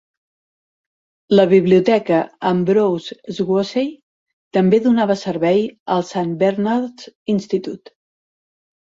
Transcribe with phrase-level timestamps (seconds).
[1.39, 2.21] La Biblioteca
[2.53, 3.93] Ambrose Swasey
[4.59, 5.65] també donava servei
[5.99, 8.01] al Saint Bernard's Institute.